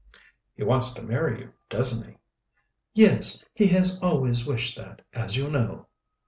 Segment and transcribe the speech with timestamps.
[0.55, 2.17] "He wants to marry you, doesn't he?"
[2.95, 5.85] "Yes, he has always wished that, as you know."